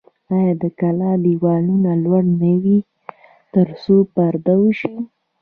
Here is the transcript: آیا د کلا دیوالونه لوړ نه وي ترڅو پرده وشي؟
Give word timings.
آیا 0.35 0.53
د 0.61 0.63
کلا 0.79 1.11
دیوالونه 1.23 1.91
لوړ 2.03 2.23
نه 2.41 2.51
وي 2.63 2.77
ترڅو 3.53 3.95
پرده 4.13 4.53
وشي؟ 4.61 4.95